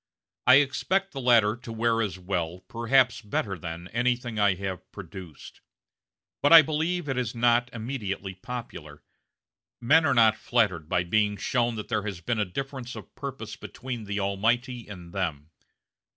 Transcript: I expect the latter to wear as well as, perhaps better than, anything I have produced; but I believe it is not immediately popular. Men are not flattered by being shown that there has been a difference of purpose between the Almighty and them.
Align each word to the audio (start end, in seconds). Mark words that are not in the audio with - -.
I 0.47 0.55
expect 0.55 1.11
the 1.11 1.21
latter 1.21 1.55
to 1.57 1.71
wear 1.71 2.01
as 2.01 2.17
well 2.17 2.55
as, 2.55 2.61
perhaps 2.67 3.21
better 3.21 3.55
than, 3.55 3.87
anything 3.89 4.39
I 4.39 4.55
have 4.55 4.91
produced; 4.91 5.61
but 6.41 6.51
I 6.51 6.63
believe 6.63 7.07
it 7.07 7.19
is 7.19 7.35
not 7.35 7.69
immediately 7.71 8.33
popular. 8.33 9.03
Men 9.79 10.03
are 10.07 10.15
not 10.15 10.35
flattered 10.35 10.89
by 10.89 11.03
being 11.03 11.37
shown 11.37 11.75
that 11.75 11.89
there 11.89 12.01
has 12.01 12.19
been 12.19 12.39
a 12.39 12.45
difference 12.45 12.95
of 12.95 13.13
purpose 13.13 13.55
between 13.55 14.05
the 14.05 14.19
Almighty 14.19 14.87
and 14.87 15.13
them. 15.13 15.51